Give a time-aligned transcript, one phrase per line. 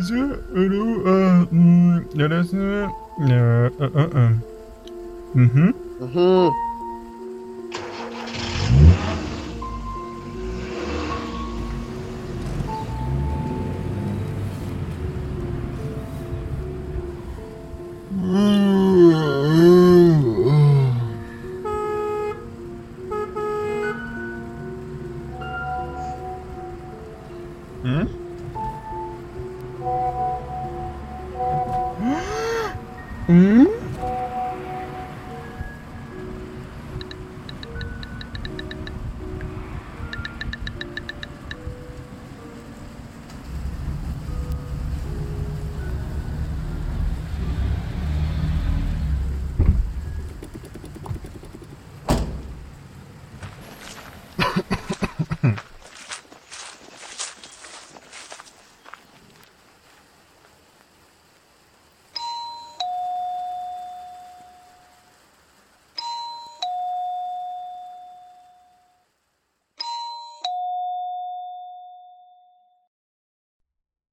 [0.00, 1.46] Orası öyle aa,
[2.26, 2.88] orası
[3.78, 4.30] aa, aa, aa.
[5.34, 5.72] Hı hı.
[5.98, 6.50] Hı hı.
[18.10, 18.59] Hı?
[33.30, 33.79] Mm-hmm.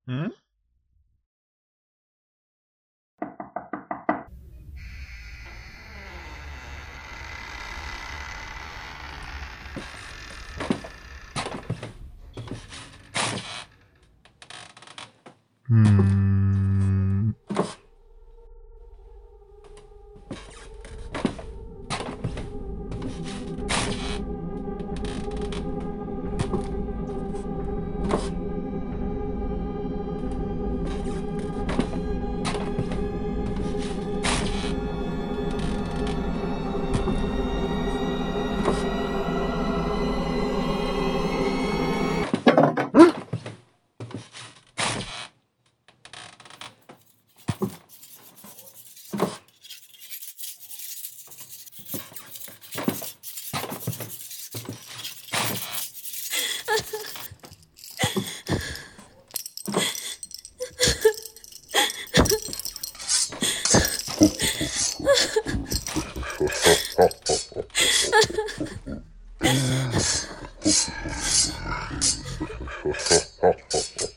[0.08, 0.34] うん？
[73.10, 74.17] Ho, ho, ho, ho.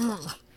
[0.00, 0.49] うん。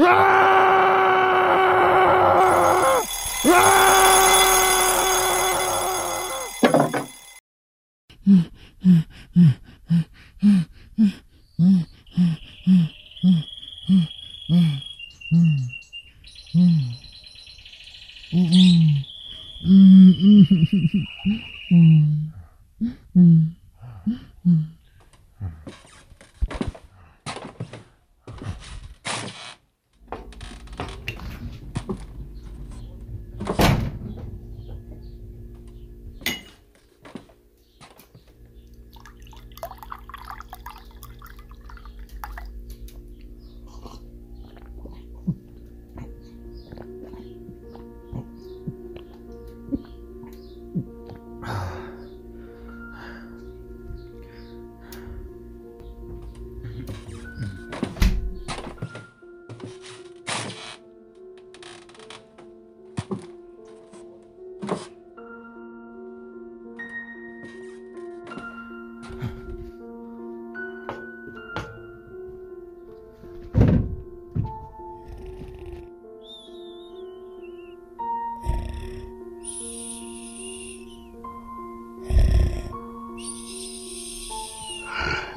[0.00, 0.47] 啊！